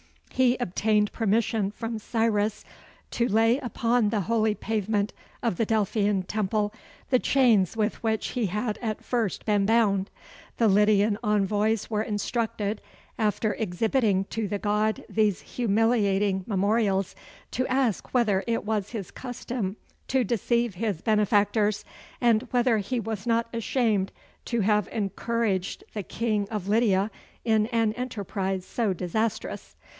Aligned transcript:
He 0.31 0.57
obtained 0.57 1.11
permission 1.11 1.69
from 1.69 1.99
Cyrus 1.99 2.65
to 3.11 3.27
lay 3.27 3.59
upon 3.59 4.09
the 4.09 4.21
holy 4.21 4.55
pavement 4.55 5.13
of 5.43 5.57
the 5.57 5.65
Delphian 5.67 6.23
temple 6.25 6.73
the 7.11 7.19
chains 7.19 7.77
with 7.77 8.01
which 8.01 8.29
he 8.29 8.47
had 8.47 8.79
at 8.81 9.03
first 9.05 9.45
been 9.45 9.67
bound. 9.67 10.09
The 10.57 10.67
Lydian 10.67 11.19
envoys 11.23 11.91
were 11.91 12.01
instructed, 12.01 12.81
after 13.19 13.53
exhibiting 13.53 14.23
to 14.31 14.47
the 14.47 14.57
god 14.57 15.05
these 15.07 15.41
humiliating 15.41 16.45
memorials, 16.47 17.13
to 17.51 17.67
ask 17.67 18.11
whether 18.11 18.43
it 18.47 18.63
was 18.65 18.89
his 18.91 19.11
custom 19.11 19.75
to 20.07 20.23
deceive 20.23 20.73
his 20.73 21.01
benefactors, 21.01 21.85
and 22.19 22.47
whether 22.49 22.79
he 22.79 22.99
was 22.99 23.27
not 23.27 23.47
ashamed 23.53 24.11
to 24.45 24.61
have 24.61 24.87
encouraged 24.87 25.83
the 25.93 26.01
king 26.01 26.47
of 26.49 26.67
Lydia 26.67 27.11
in 27.45 27.67
an 27.67 27.93
enterprise 27.93 28.65
so 28.65 28.93
disastrous? 28.93 29.75